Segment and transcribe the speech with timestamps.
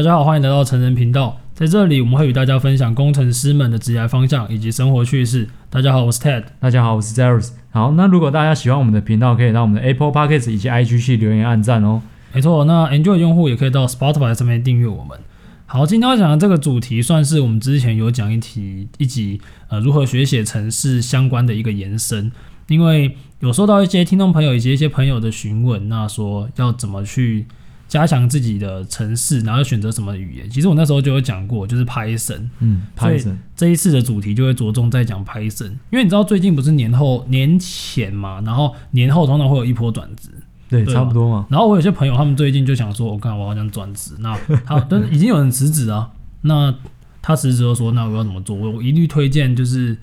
[0.00, 1.38] 大家好，欢迎来到成人频道。
[1.52, 5.46] 在这里，我们会与大家分享工程师们的职业方向以及生活趣事。
[5.68, 6.42] 大家好，我是 Ted。
[6.58, 7.50] 大家好，我是 Zeros。
[7.70, 12.00] 好，那如果大家喜欢我们的频道，可以到我们的 Apple Podcast 以及 IG 去留言按赞哦。
[12.32, 15.18] 没错，那 Android 用户也可以到 Spotify 上面订阅我们。
[15.66, 22.32] 好，今天要讲的这个主题，算是我们之前有讲一题一集，呃，如何学写程式相关的一个延伸。
[22.68, 27.44] 因为有收到一些听众朋友以及一些朋友的询问，那说要怎么去。
[27.90, 30.48] 加强自己的城市，然后选择什么语言？
[30.48, 32.48] 其实我那时候就有讲过，就是 Python。
[32.60, 33.36] 嗯，Python。
[33.56, 40.28] 这一次的主题就会着重在讲 Python，因为你知道最近不是年后年前嘛，然后年后通常会有一波转职，
[40.68, 41.46] 对，对差不多嘛。
[41.50, 46.12] 然后我有些朋友他们最近就想说，我看我好想转职，那他 但是已经有人辞职啊，
[46.42, 46.72] 那
[47.20, 48.54] 他辞职就说，那我要怎么做？
[48.54, 49.98] 我一律推荐就是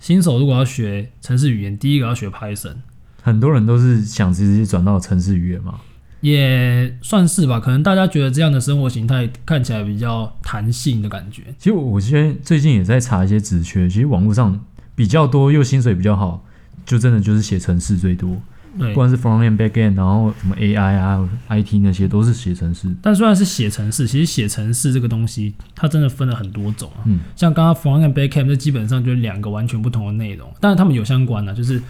[0.00, 2.74] 新手如果要学城市语言，第一个要学 Python。
[3.22, 5.78] 很多人都是想直接转到城市语言嘛。
[6.20, 11.42] 也算是吧，可能大家觉得这样的生活形态看起来比较弹性的感觉。
[11.58, 14.58] 其实我现在最近也在查一些职缺，其实网络上
[14.94, 16.44] 比较多又薪水比较好，
[16.84, 18.36] 就真的就是写程式最多。
[18.78, 22.88] 对，不管是 front end back end，然后什么 AI 啊、IT 那些都是写程式。
[23.00, 27.02] 但虽然是写程式，其实写程式这个东西它真的分了很多种啊。
[27.06, 31.80] 嗯，像刚刚 front end back end，这基本上就是两个完全不同的内容，但是他们有相关的，就是。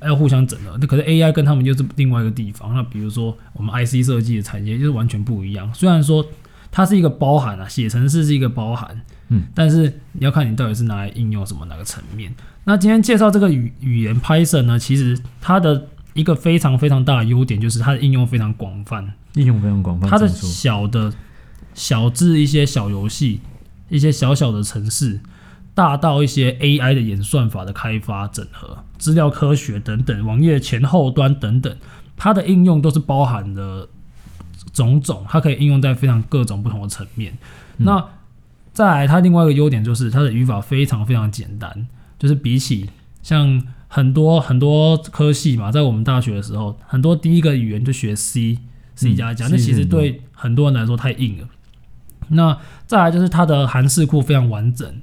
[0.00, 2.74] 要互相整合，那可是 AI 跟他们就是另外一个地方。
[2.74, 5.72] 那比如说我们 IC 设计的产业就是完全不一样。
[5.74, 6.24] 虽然说
[6.70, 12.34] 它是一个包含啊，写程式是一个包含，嗯，但是你要看你到底是拿来应用什么哪个层面。
[12.64, 20.08] 那今天介绍这个语语言 Python 呢，其实它的一个非常非常大的优点就是它的应用非常广泛，应用非常广泛。
[20.08, 21.12] 它的小的
[21.74, 23.40] 小至一些小游戏，
[23.88, 25.20] 一些小小的程式。
[25.74, 31.74] 大到一些 AI 的演算法的开发、整合、资料科学等等，网页前后端等等，
[32.16, 33.88] 它的应用都是包含的
[34.72, 37.32] 种种，它可以应用在非常各种不同的层面。
[37.78, 38.06] 嗯、那
[38.72, 41.88] 再来，它另外一个优点就是它的语法非常非常简单，
[42.18, 42.90] 就是比起
[43.22, 48.58] 像很多很多科系嘛，在我们大学的时候，很多第一个语言就学 C、
[48.94, 51.48] C 加加，那其实对很多人来说太硬了。
[52.28, 54.94] 那再来就是它的函式库非常完整。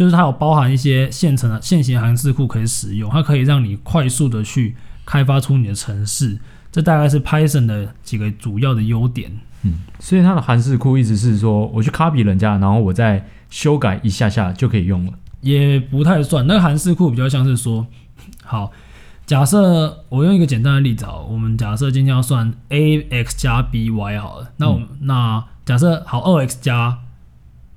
[0.00, 4.74] 就是它有包含一些现成的现行函式库可以使用，它可以让你快速的去
[5.04, 6.38] 开发出你的程式，
[6.72, 9.30] 这大概是 Python 的几个主要的优点。
[9.62, 15.12] 嗯，所以它的函式库意思是说，我去 copy 人家，然后我再修改一下下就可以用了。
[15.42, 17.86] 也不太算，那个函式库比较像是说，
[18.42, 18.72] 好，
[19.26, 26.96] 假设我用一个简单的例子好，我们假设今天要算 ax 加 by 好了，那我们、嗯、那假设好二 x 加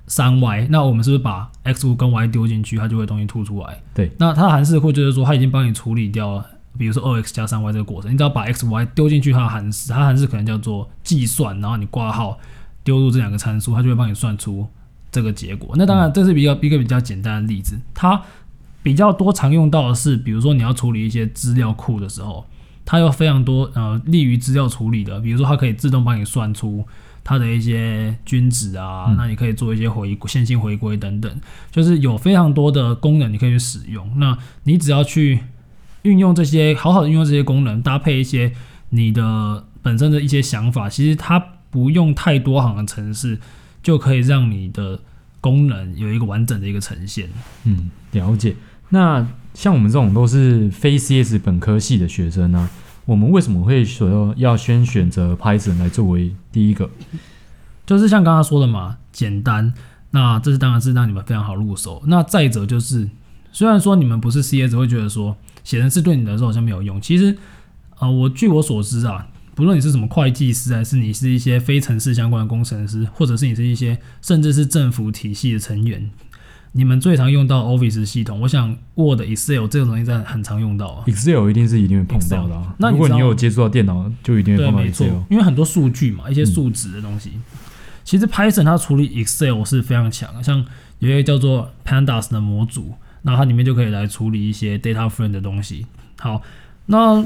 [0.06, 3.80] 三 y，那我们是不是把 x 五跟 y 丢进去，它就会东西吐出来？
[3.94, 4.10] 对。
[4.18, 12.38] 那它的函式库就是说，它已经帮你处理掉了，比如说二 x 加三 y 这个过程，你只要把 x y 丢进去，它的函式，它函式可能叫做计算，然后你挂号
[12.82, 14.66] 丢入这两个参数，它就会帮你算出
[15.10, 15.74] 这个结果。
[15.76, 17.80] 那当然，这是比较一个比较简单的例子。
[17.94, 18.20] 它
[18.82, 22.44] 比较多常用到的是，比如说你要处理一些资料库的时候，
[22.84, 26.86] 它有非常多呃利于资料处理的，比如说它可以自动帮你算出。
[27.24, 31.40] 它的一些均值啊，那你可以做一些回线性回归等等，
[31.70, 34.08] 就是有非常多的功能你可以去使用。
[34.18, 35.40] 那你只要去
[36.02, 38.52] 运用这些，好好的运用这些功能，搭配一些
[38.90, 43.40] 你的本身的一些想法，其实它不用太多行的程式，
[43.82, 45.00] 就可以让你的
[45.40, 47.30] 功能有一个完整的一个呈现。
[47.64, 48.54] 嗯，了解。
[48.90, 52.70] 那像我们这种都是非 CS 本科系的学生呢、啊？
[53.06, 56.88] 我们为什么会说要先选择 Python 来作为第一个？
[57.86, 59.74] 就是像刚刚说的嘛，简单。
[60.10, 62.00] 那这是当然是让你们非常好入手。
[62.06, 63.10] 那再者就是，
[63.50, 67.00] 虽然说你们不是 CS，会觉得说写程式对你来说好像没有用。
[67.00, 67.36] 其实，
[67.98, 69.26] 呃，我据我所知啊，
[69.56, 76.08] 不论你是什么会计师，还是你是一些非程式相关的工程师，或者是你是一些甚至是政府体系的成员。
[76.76, 81.04] 你们最常用到 Office 系统，我想 Word、Excel 这种东西在很常用到啊。
[81.06, 82.74] Excel 一定是一定会碰到的啊。
[82.78, 84.98] 那如果你有接触到电脑，就一定会碰到 Excel。
[84.98, 87.30] 对，没错，因为很多数据嘛，一些数值的东西。
[87.34, 87.42] 嗯、
[88.02, 90.64] 其实 Python 它处理 Excel 是非常强的，像
[90.98, 95.86] 有一个叫做 Pandas 的模组，那它里面就可以来处理一些 data frame 的东西。
[96.18, 96.42] 好，
[96.86, 97.24] 那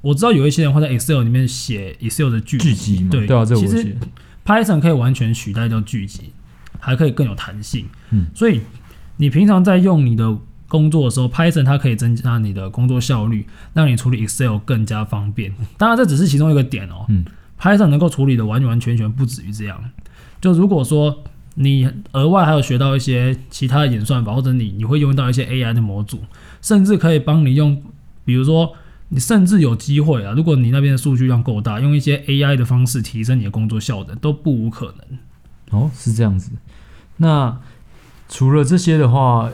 [0.00, 3.96] 我知道有一些人会在 Excel 里面写 Excel 的句句集嘛，对，对啊，这我其实
[4.44, 6.32] Python 可以完全取代掉句集。
[6.80, 8.60] 还可以更有弹性，嗯，所以
[9.18, 10.36] 你平常在用你的
[10.66, 15.52] 工作的时候，Python 它可以增加你的工作效率，让你处理 Excel 更加方便。
[15.76, 17.24] 当然，这只是其中一个点哦，嗯
[17.60, 19.82] ，Python 能够处理的完完全全不止于这样。
[20.40, 21.22] 就如果说
[21.56, 26.22] 你额外还有学到一些其他的演算法，或者你你会用到一些 AI 的模组，
[26.62, 27.82] 甚至可以帮你用，
[28.24, 28.72] 比如说
[29.08, 35.18] 你甚至有机会啊，如果你那边的数据量够大，用一些 AI 的方式提升你的工作效能，都不无可能。
[35.70, 36.52] 哦，是这样子。
[37.16, 37.58] 那
[38.28, 39.50] 除了这些的话，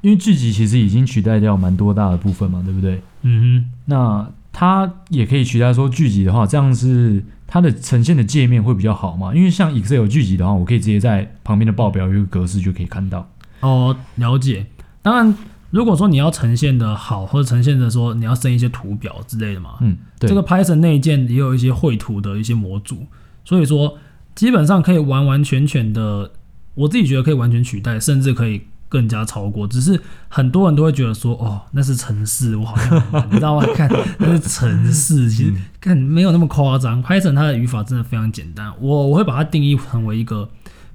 [0.00, 3.02] 因为剧集其实已经取代掉蛮多大的部分嘛，对不对？
[3.22, 3.70] 嗯哼。
[3.86, 9.34] 那它也可以取代说剧集的话，这样是它的呈现的界面会比较好嘛？
[9.34, 13.28] 因为像 Excel 剧集的话，我可以直接在旁边的报表有一个格式就可以看到。
[13.60, 14.66] 哦，了解。
[15.02, 15.34] 当然。
[15.72, 23.06] 如果说你要呈现的好，或者呈现的说你要生一些图表之类的嘛，嗯，对，这个 Python 内建也有一些绘图的一些模组，
[23.44, 23.96] 所以说
[24.34, 26.30] 基本上可以完完全全的，
[26.74, 29.66] 我自己觉得可以完全取代，甚至可以更加超过。
[29.66, 33.66] 只是很多人都会觉得说，哦，那是城市，我好像你知道吗？
[33.74, 37.02] 看那是城市，其实看没有那么夸张。
[37.02, 40.48] Python 它的语法真的非常简单，我我会把它定义成为一个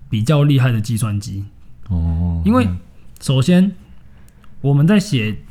[0.09, 1.45] 比较厉害的计算机
[1.89, 2.67] 哦，因为
[3.21, 3.71] 首先。
[4.61, 5.43] 我们在写，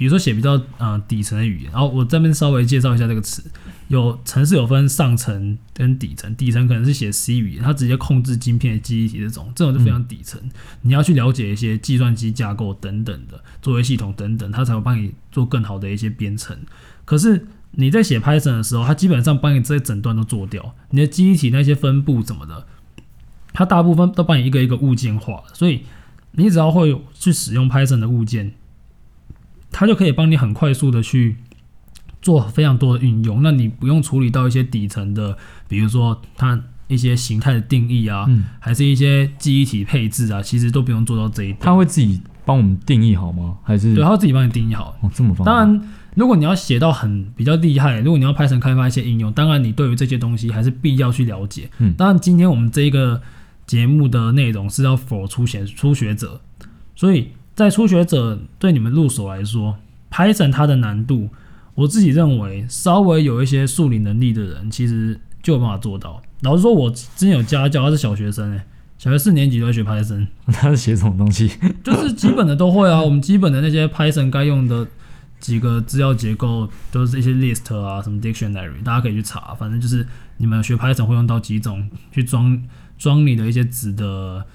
[0.00, 3.44] 比如说写比较呃底层的语言，然后我这边稍微介绍一下这个词，
[3.88, 10.40] 有程式有分上层跟底层，底层可能是写 C 语言，它直接控制晶片的记忆体这种，这种就非常底层。
[10.80, 16.56] 你要去了解一些计算机架构等等的作业系统等等，它才会帮你做更好的一些编程。
[17.04, 22.66] 可是你在写 Python 的时候，它基本上帮你这些整段都做掉，你的记忆体那些分布怎么的，
[23.52, 25.82] 它大部分都帮你一个一个物件化，所以
[26.32, 28.54] 你只要会去使用 Python 的物件。
[29.80, 31.36] 它就可以帮你很快速的去
[32.20, 35.38] 做非常多的运用，那你不用处理到一些底层的，
[35.68, 41.56] 比如说它一些形态的定义啊，嗯，还是一些记忆体配置啊，其实都不用做到这一点。
[41.60, 43.56] 它会自己帮我们定义好吗？
[43.62, 43.94] 还是？
[43.94, 44.94] 对，它会自己帮你定义好。
[45.00, 45.46] 哦，这么方便。
[45.46, 51.70] 当然，如果你要写到很比较厉害，如果你要 Python 开发一些应用，当然你对于这些东西还是必要去了解。
[51.78, 53.22] 嗯，当然，今天我们这一个
[53.66, 56.42] 节目的内容是要 for 初学初学者，
[56.94, 57.28] 所以。
[57.60, 59.76] 在初学者对你们入手来说
[60.10, 61.28] ，Python 它的难度，
[61.74, 66.22] 我自己认为稍微有一些数理能力的人，其实就有办法做到。
[66.40, 68.62] 老实说，我之前有家教，他是小学生诶，
[68.96, 70.28] 小学四年级都会学 Python。
[70.50, 71.50] 他是写什么东西？
[71.84, 73.02] 就是基本的都会啊。
[73.02, 74.88] 我们基本的那些 Python 该用的
[75.38, 79.54] 几个资料结构，都是一些 list 啊，什么 dictionary，大家可以去查。
[79.54, 80.06] 反正就是
[80.38, 82.62] 你们学 Python 会用到几种，去装
[82.96, 84.46] 装你的一些值的。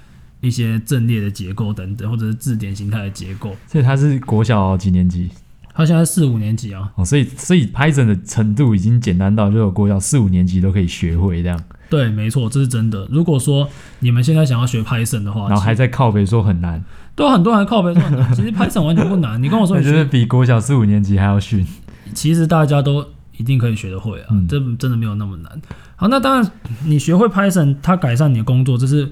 [0.46, 3.56] 一些阵列的结构等等，或者是字典形态的结构。
[3.68, 5.30] 所以他是国小几年级？
[5.74, 6.92] 他现在四五年级啊。
[6.96, 11.62] 哦，所以所以 Python 的程度已经简单到，就有国小四五年级都可以学会这样。
[11.90, 13.08] 对，没错，这是真的。
[13.12, 13.68] 如果说
[14.00, 16.84] 你们现在想要学 Python 的话，然后还在靠北说很难，
[17.16, 18.34] 都很多人还靠北说很难。
[18.34, 19.42] 其实 Python 完全不难。
[19.42, 21.66] 你跟我说，你觉得比国小四五年级还要逊？
[22.14, 23.06] 其实大家都
[23.38, 25.62] 一定可以学得会啊，这、嗯、真的没有那么难。
[25.98, 26.52] 好，那当然，
[26.86, 29.12] 你学会 Python，它改善你的工作，这是。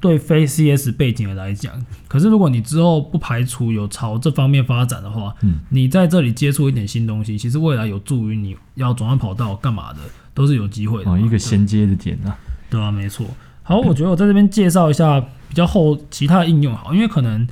[0.00, 1.74] 对非 CS 背景的来讲，
[2.06, 9.98] 可是如果你之后不排除有朝这方面发展的话，嗯，你在这里接触一点新东西，其实未来有助于你要转换跑道干嘛的，
[10.34, 11.10] 都是有机会的。
[11.10, 12.36] 哦，一个衔接的点啊，
[12.70, 13.26] 对啊，没错。
[13.62, 17.46] 好，我觉得我在这边介绍一下比较后其他的应用好，因为可能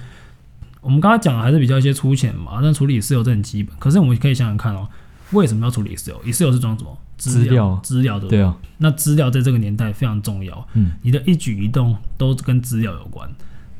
[0.81, 3.77] 我们刚才讲的还是比较一些粗浅嘛，但处理 Excel 这很基本。
[3.79, 4.89] 可是我们可以想想看哦，
[5.33, 6.99] 为什么要处理 Excel？Excel 是装什么？
[7.17, 8.57] 资料，资料对不，对啊。
[8.79, 13.29] 那资料在这个年代非常重要，嗯，你的一举一动都跟资料有关。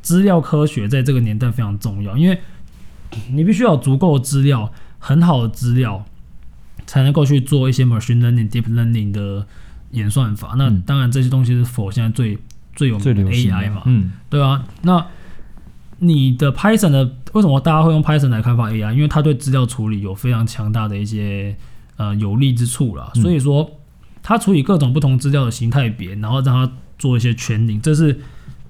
[0.01, 2.39] 资料科学在这个年代非常重要，因为
[3.29, 6.03] 你必须要有足够的资料，很好的资料，
[6.85, 9.45] 才能够去做一些 machine learning、deep learning 的
[9.91, 10.55] 演算法。
[10.57, 12.37] 那当然，这些东西是 for 现在最
[12.75, 14.65] 最有名的 AI 嘛，嗯，对啊。
[14.81, 15.05] 那
[15.99, 18.93] 你的 Python 的为什么大家会用 Python 来开发 AI？
[18.93, 21.55] 因为它对资料处理有非常强大的一些。
[21.99, 23.67] 呃，有利之处啦，所以说，
[24.21, 28.19] 它处理各种不同资料的形态别，然后让它做一些 training，这是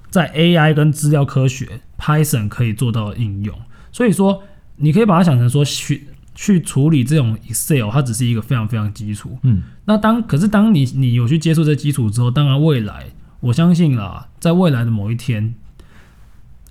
[0.10, 3.53] 在 AI 跟资料科学 Python 可以做到的应用。
[3.91, 4.43] 所以说，
[4.77, 9.38] 你可以把它想成说去去处理这种 Excel，它只是一个非常非常基础。
[9.41, 13.07] 嗯，那当可是当你你有去接触这基础之后，当然未来
[13.41, 15.53] 我相信啦，在未来的某一天，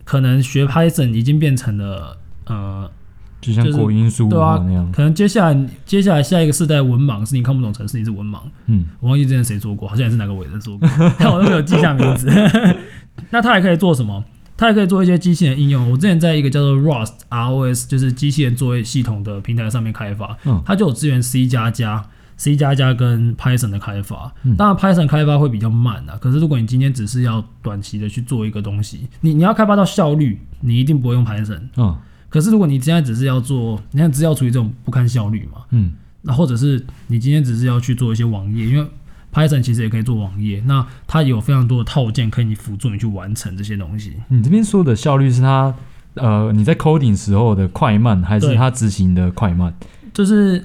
[0.06, 2.90] 可能学 Python 已经变成了呃。
[3.38, 8.40] 就像国音数对啊，那样，可能接下来接下来下一个世代文盲是你看不懂程式，你是文盲。
[8.66, 12.28] 嗯，我忘记之前谁做过，好像也是哪个伟人做过， 但我都没有记下名字。
[13.30, 14.24] 那他还可以做什么？
[14.56, 15.88] 他还可以做一些机器人应用。
[15.92, 22.04] 我之前在一个叫做 Rust ROS，就是机器人作业系统的平台上面开发，嗯，它就有支援 C 加加、
[22.36, 24.32] C 加加跟 Python 的开发。
[24.44, 26.16] 嗯，当然 Python 开发会比较慢啊。
[26.20, 31.62] 可是如果你今天只是要短期的去做一个东西，你你要开发到效率，你一定不会用 Python。
[31.76, 31.96] 嗯。
[32.28, 38.86] 可是，如果你现在只是要做，你看资料处理这种不看效率嘛，嗯，那或者是你今天只是要去做一些网页，因为
[39.32, 44.14] Python 其实也可以做网页，那它有非常多的套件可以辅助你去完成这些东西。
[44.28, 45.72] 你这边说的效率是它，
[46.14, 49.72] 呃，你在 coding 时候的快慢，还是它执行的快慢？
[50.12, 50.62] 就是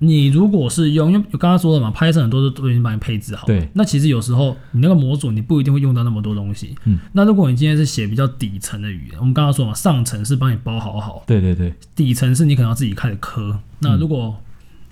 [0.00, 3.46] 你如果是用，因为我刚刚说了嘛，Python 很多都都已经帮你配置好。
[3.46, 3.68] 对。
[3.74, 6.76] 那其实有时候你那个模组你不一定会用到那么多东西。
[6.84, 6.98] 嗯。
[7.12, 11.24] 那如果你今天是写比较底层的语言，我们刚刚说嘛，上层是帮你包好好。
[11.26, 11.74] 对对对。
[11.96, 13.58] 底层是你可能要自己开始磕。
[13.80, 14.36] 那如果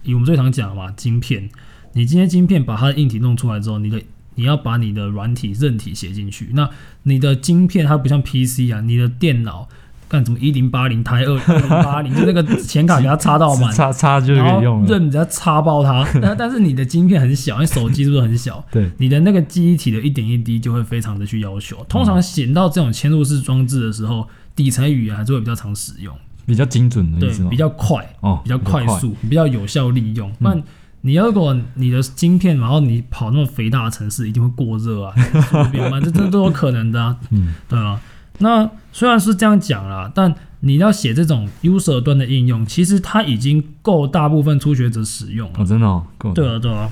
[0.02, 1.48] 以我们最常讲的嘛，晶片，
[1.92, 4.02] 你今天晶片把它的硬体弄出来之后，你的
[4.34, 6.50] 你要把你的软体、韧体写进去。
[6.54, 6.68] 那
[7.04, 9.68] 你的晶片它不像 PC 啊，你的电脑。
[10.08, 14.86] 干什么一零八零台二零八零， 就那个显卡给它插到满，插插就可以用了。
[14.86, 18.64] 任只要插爆它， 但但是你的晶片很小，因为手机是不是很小？
[18.70, 21.84] 对，你的那个记忆体的一点一滴就会非常的去要求。
[21.88, 27.48] 通常选到这种嵌入式装置的时候，底层语言还是会比较常使用，比较精准的意思吗？
[27.48, 30.30] 对，比较快哦，比较快速，比较有效利用。
[30.38, 30.62] 那、嗯、
[31.00, 35.12] 你要如果你的晶片，然后你跑那么肥大的城市，一定会过热啊，
[36.04, 37.16] 这这都有可能的啊。
[37.30, 38.00] 嗯，对啊。
[38.38, 45.54] 那虽然是这样讲啦，但你要写这种 user 端的应用，其实它已经够大部分初学者使用了。
[45.58, 46.32] 哦，真的哦，够。
[46.32, 46.90] 对啊，对啊。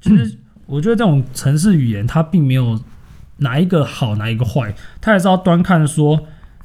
[0.00, 2.80] 其实我觉得这种程式语言，它并没有
[3.38, 6.20] 哪一个好，哪一个坏，它也是要端看说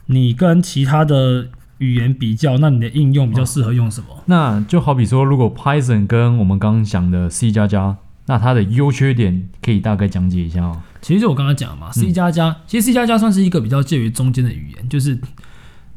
[0.08, 1.48] 你跟其他的
[1.79, 4.08] 语言比较，那你的应用比较适合用什么？
[4.12, 4.24] 哦。
[4.25, 7.98] 那就好比说，如果 Python 跟我们刚刚讲的 C 加加。
[8.25, 10.82] 那它的优缺点可以大概讲解一下哦。
[11.01, 15.20] 其实就我刚刚讲嘛，C 加加，其实 C 加加算是一个比较介于中间的语言，就是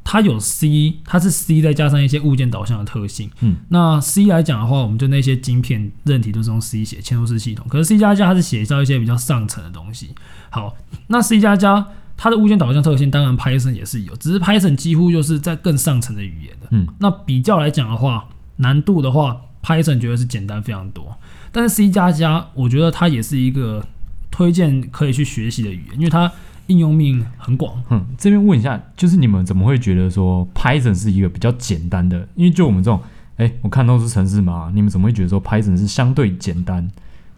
[0.02, 3.30] 它有 C，它是 C 再加上一些物件导向的特性。
[3.40, 7.66] 嗯，那 C 来讲的话，我们就那些晶片、韧体都是用 C 写嵌入式系统。
[7.68, 10.14] 可是 C 加加它是写到一些比较上层的东西。
[10.50, 10.76] 好，
[11.08, 16.68] 那 C 加加它的物件导向特性，当然 Python 也是有，只是 Python 几乎就是在更上层的语言的。
[16.70, 21.16] 嗯，那比较来讲的话，难度的话，Python 觉得是简单非常多。
[21.50, 23.84] 但是 C 加加，我觉得它也是一个
[24.30, 26.30] 推荐可以去学习的语言，因为它
[26.66, 27.82] 应用面很广。
[27.90, 32.28] 嗯，这边问一下，就是你们怎么会觉得说 Python 是一个比较简单的？
[32.34, 33.00] 因为就我们这种，
[33.36, 36.88] 哎、欸，我看都是程式嘛，你们怎么会觉得说 Python 是相对简单？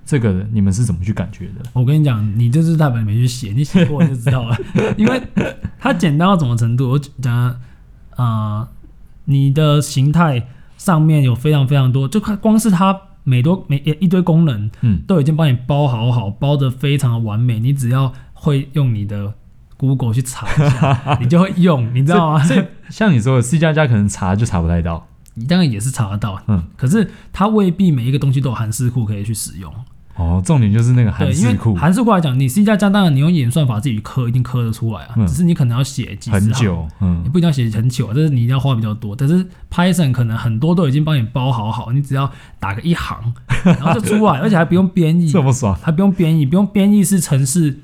[0.07, 1.69] 这个你们是怎么去感觉的？
[1.73, 4.57] 我跟你讲，你就是代表你没去写，你写过就知道了。
[4.97, 5.21] 因为
[5.81, 6.91] 它简单到什么程度？
[6.91, 7.57] 我讲啊、
[8.17, 8.69] 呃，
[9.25, 13.01] 你的形态上面有非常非常多，就看光是它。
[13.29, 17.59] 每多每一堆功能，嗯，都已经帮你包好好，包的非常的完美。
[17.59, 19.35] 你只要会用你的
[19.77, 22.45] Google 去查一下， 你就会用，你知道吗？
[22.45, 29.75] 所以像你说的 C 加加可能查就查不太到，你当然也是查得到，嗯，可是它未必每一个东西都有韩式库可以去使用。
[30.17, 31.75] 哦，重点就是那个函数库。
[31.75, 35.15] 函式库来讲，你 C 加加当然你用演算法自己刻，一定刻得出来啊。
[35.17, 39.15] 嗯、只是你可能要写几很久，嗯，你不一定要写很久，但是你一定要花比较多。
[39.15, 47.79] 但是 Python 可能很多都已经帮你包好好，你只要打个一行， 然后就出来，而且还不用编译，这么爽，还不用编译，不用编译是程式。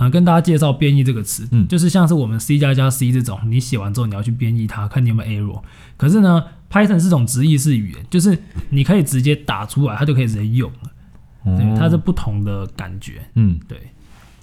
[0.00, 5.60] 嗯、呃，跟大家介绍编译这个词，嗯，就是像是我们 C 加加 C 这种，你写完之后你要去编译它，看你有没有 error。
[5.96, 8.38] 可是呢，Python 是种直译式语言，就是
[8.70, 10.70] 你可以直接打出来，它就可以直接用。
[11.56, 13.22] 对，它是不同的感觉。
[13.34, 13.78] 嗯，对，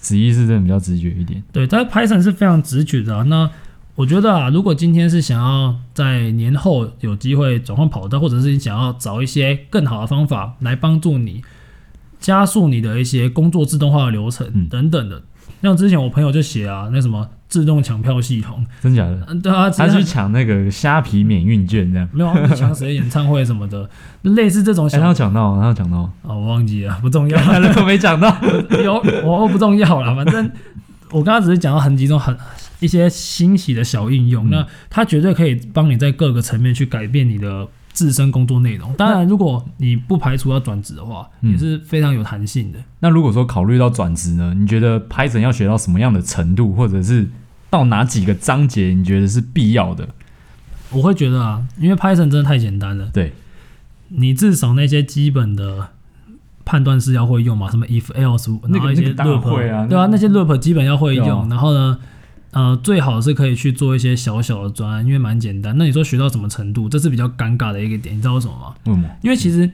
[0.00, 1.42] 直译是真的比较直觉一点。
[1.52, 3.22] 对，但 Python 是非常直觉的啊。
[3.24, 3.48] 那
[3.94, 11.42] 我觉得啊，如果今天是想要在年后有机会转换跑道，或者是你想要找一些更好的方法来帮助你
[12.18, 15.22] 加速你的一些工作自动化的流程等等的，
[15.62, 17.28] 像之前我朋友就写啊，那什么。
[17.48, 19.24] 自动抢票系统，真假的？
[19.28, 22.08] 嗯，对啊，他去抢那个虾皮免运券，这样。
[22.12, 22.94] 没有抢谁？
[22.94, 23.88] 演唱会什么的，
[24.22, 24.86] 类似这种。
[24.86, 27.38] 哎、欸，他有讲到，他有讲到，哦，我忘记了，不重要，
[27.76, 28.36] 我没抢到，
[28.84, 30.50] 有我不重要了，反正
[31.10, 32.36] 我刚刚只是讲到很几种很
[32.80, 37.68] 一些新奇的小应用，嗯、那它绝对可以帮你在各个层面去改变你的。
[37.96, 42.78] 自身工作内容，当然，如果你不排除要转职的话，也是非常有弹性的。
[43.00, 44.52] 那如果说考虑到转职呢？
[44.54, 47.26] 你觉得 Python 要学到什么样的程度，或者是
[47.70, 50.06] 到哪几个章节，你觉得是必要的？
[50.90, 53.08] 我会觉得啊，因为 Python 真的太简单了。
[53.14, 53.32] 对，
[54.08, 55.88] 你至少那些基本的
[56.66, 61.98] 判断式要会用嘛，什么 if else，然后一些 loop 啊，对啊，那些 loop 基本要会用，然后呢？
[62.56, 65.76] 呃，最好是可以去做一些小小的专案，因为蛮简单。
[65.76, 66.88] 那你说学到什么程度？
[66.88, 68.74] 这是比较尴尬的一个点，你知道为什么吗？
[68.86, 69.10] 为什么？
[69.20, 69.70] 因为其实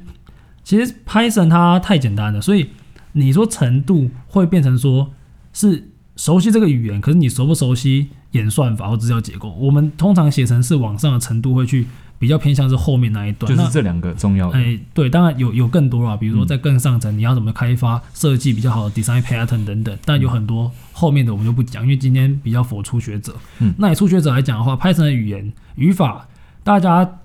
[0.65, 2.71] 其实 Python 它太简单了，所以
[3.13, 5.13] 你说程度会变成说
[5.53, 9.51] 是熟悉这个语言，可是你熟不熟悉演算法或资料结构？
[9.59, 11.87] 我们通常写成是往上的程度会去。
[12.19, 14.57] 比较偏向是后面那一段，就是这两个重要的。
[14.57, 19.99] 哎、欸，对，当然有有更多啊，比如说在更上层，你要怎么开发设计比较好的 design pattern 等等。
[20.05, 23.35] 但有很多后面的我们就不讲，因为今天比较 for 初学者。
[23.59, 26.29] 嗯，那以初学者来讲的话，Python 的语言语法
[26.63, 27.19] 大家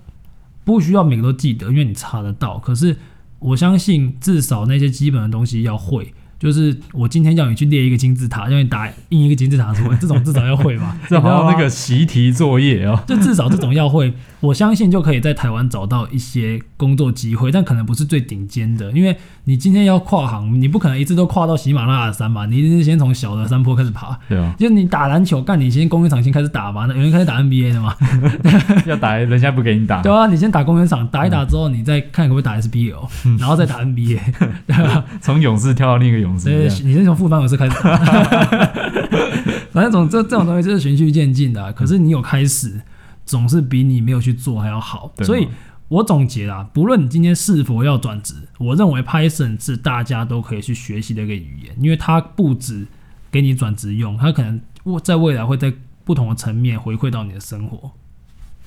[0.64, 2.58] 不需要每个都记得，因为你查得到。
[2.58, 2.96] 可是
[3.38, 10.96] 我相信至少那些基本的东西要会，就是我今天叫你去列一个金字塔，让你打印一个金字塔出来， 这种至少要会吧？
[11.08, 24.18] 这好像那个习题作业哦，就至少这种要会，我相信就可以在台湾找到一些工作机会，但可能不是最顶尖的，因为你今天要跨行，你不可能一次都跨到喜马拉雅山嘛，你一定是先从小的山坡开始爬。
[24.28, 27.94] 对啊，就你打篮球，干你先公园场先开始打吧，那有人开始打 NBA 的嘛？
[28.86, 30.02] 要打人家不给你打。
[30.02, 34.18] 对啊，你先打公园场，打一打之后，你再看可不可以打 SBL，、嗯、然后再打 NBA，
[34.66, 35.04] 对吧？
[35.20, 36.46] 从勇士跳到另一个勇士。
[36.46, 37.76] 对，你是从副班老师开始。
[39.70, 42.80] 反正总这这种东西就是循序渐进的、啊，可是你有开始，
[43.24, 45.12] 总是比你没有去做还要好。
[45.20, 45.46] 所以
[45.86, 52.86] 我总结啦，不论你今天是否要转职，我认为 Python 是大家都可以去学习的一个语言，因为它不止
[53.30, 54.60] 给你转职用，它可能
[55.04, 55.72] 在未来会在
[56.04, 57.92] 不同的层面回馈到你的生活。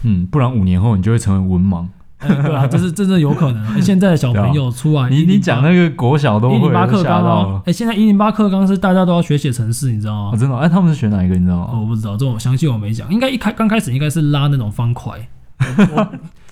[0.03, 1.87] 嗯，不然五年后你就会成为文盲。
[2.21, 3.75] 嗯、 对啊，这是真的有可能。
[3.75, 6.69] 欸、现在的小朋友出来，你你讲那个国小都会
[7.03, 7.61] 吓到。
[7.65, 10.31] 哎、欸，现在一零八课纲是大家都要学写程式，你知道吗？
[10.33, 10.55] 哦、真的？
[10.55, 11.35] 哎、欸，他们是学哪一个？
[11.35, 11.69] 你知道吗？
[11.71, 13.11] 哦、我不知道，这种详细我没讲。
[13.11, 15.27] 应该一开刚开始应该是拉那种方块，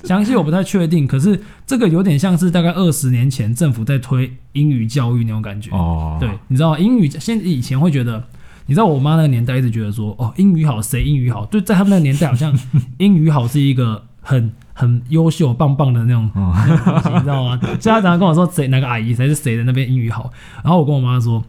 [0.03, 1.05] 详细我不太确定。
[1.05, 5.69] 可是这个有点像是大概二十年前政府在推英语教育那种感觉。
[5.71, 6.79] 哦，对，你知道吗？
[6.79, 8.23] 英语现在以前会觉得，
[8.65, 11.45] 你知道我妈那个年代一直觉得说，哦，英语好，谁英语好？
[11.45, 12.57] 就在他们那个年代，好像
[12.97, 14.51] 英语好是一个很。
[14.79, 16.55] 很优秀、棒棒的那种，哦、
[17.13, 17.59] 你知道吗？
[17.81, 20.31] 所以他常常跟我说谁哪个阿姨谁是谁的那边英语好，
[20.63, 21.43] 然后我跟我妈说，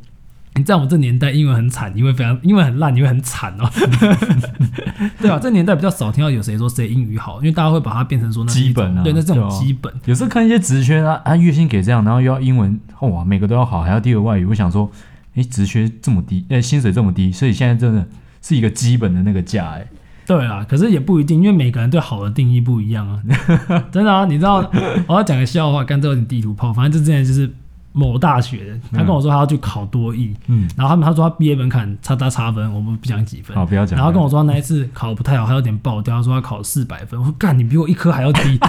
[0.57, 3.71] 你在我们这年代英文很惨，因为非常因为很烂，你会很惨哦，
[5.23, 5.39] 对吧？
[5.41, 9.95] 这年代比较少听到有谁说谁英语好，因为大家会把它变成说那基本啊，对，那这种基本。
[10.07, 14.91] 有时候看一些职缺啊，啊月薪给这样，然后又要英文哇，每个都要好，还要第二外语，我想说，
[15.37, 18.05] 哎，职缺这么低，哎，薪水这么低，所以现在真的
[18.43, 19.87] 是一个基本的那个价，哎。
[20.31, 23.19] 对啊，可是也不一定，因为每个人对好的定义不一样啊。
[23.91, 24.59] 真的啊，你知道，
[25.09, 27.53] 我要讲个笑话，刚才有点地图炮，反正就之前就是
[27.91, 33.97] 某大学的，他跟我说他要去考多艺，嗯，然后他们他说他毕业门槛差差差分，我们不讲几分，好不要讲。
[33.99, 38.57] 然后跟我说他那一次考不太好，还有点爆掉，他说他考四百分，我说干，你比我一科还要低。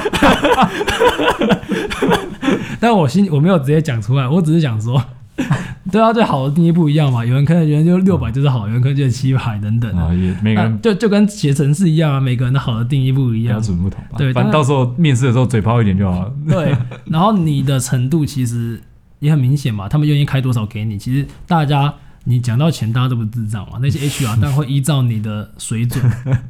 [2.80, 5.00] 但我心我没有直接讲出来，我只是想说。
[5.92, 7.26] 对啊，对好的定义不一样嘛。
[7.26, 10.14] 有人可能觉得就六百就是好，有人可能觉得七百等等啊。
[10.14, 14.18] 也每个人就就跟写程式一样啊，每个人的好的定义不一样，标准不同吧。
[14.18, 16.34] 对，反正到时候面试的时候嘴炮一点就好了。
[16.48, 18.80] 对， 然后你的程度其实
[19.20, 21.94] 也很明显嘛，他们愿意开多少给你，其实大家。
[22.26, 23.80] 你讲到钱，大家都不是智障嘛？
[23.82, 26.04] 那些 HR 当然会依照你的水准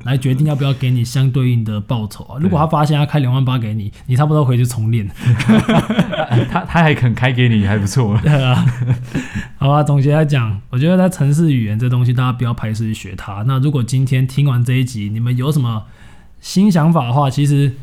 [0.03, 2.37] 来决定要不要给你相对应的报酬啊。
[2.41, 5.09] 如果他发现他开两万八给你，你差不多回去重练。
[6.51, 8.17] 他他还肯开给你，还不错。
[8.23, 8.65] 对啊，
[9.57, 9.81] 好吧。
[9.81, 13.43] 总结来讲，我觉得在城市语言这东西，大家不要排斥去学它。
[13.47, 15.83] 那如果今天听完这一集，你们有什么
[16.41, 17.73] 新想法的话，其实。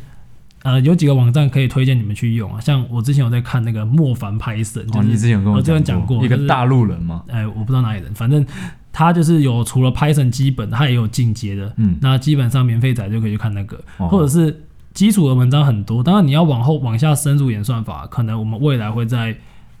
[0.63, 8.45] 呃，有几个网站可以推荐你们去用啊，像我之前有在看那个莫凡 Python，就是、哦、你之前有跟我讲过，一个大陆人嘛，哎、就是，我不知道哪里人，反正
[8.91, 19.33] 他就是有除了 Python 基本，他也有进阶的，嗯，那基本上免费仔就可以去看那个，哦、或者是基础的文章很多，当然你要往后往下深入演算法，可能我们未来会再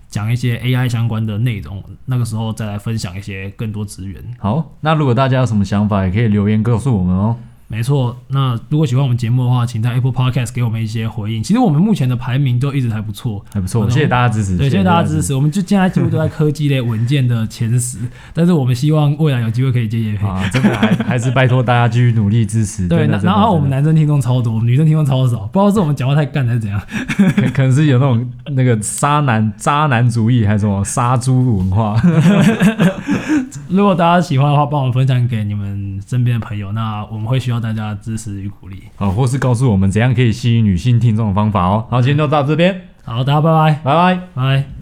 [0.07, 4.23] 讲一些 AI 相关的内容，那个时候再来分享一些更多资源。
[4.37, 7.35] 好，那如果大家有什么想法，也可以留言告诉我们哦。
[7.71, 11.43] 没错，那如果喜欢我们节目的话，请在 Apple Podcast 给我们一些回应。
[11.43, 14.57] 其实我们目前的排名都一直还不错，还不错，谢谢大家支持。
[14.57, 15.35] 对，谢谢大家支持。
[15.35, 17.99] 我们就现在几乎都在科技类文件的前十，
[18.33, 22.87] 但是我们希望未来有机会可以接业配啊，真的还 还是拜托大家继续努力支持。
[22.87, 26.81] 对，然后我们男生听众超多，我们女生听众超少，不知道是我们讲话太干还是怎样，
[27.53, 31.95] 可能是有那种那个渣男渣男主义，还是什么杀猪文化。
[33.69, 38.83] 如果大家喜欢的话，帮我们分享给你们身边的朋友，那我们会需要大家的支持与鼓励。
[38.95, 41.85] 好，或是告诉我们怎样可以吸引女性听众的方法哦。
[41.89, 42.81] 好，今天就到这边。
[43.05, 44.78] 好，大家拜拜，拜拜，拜。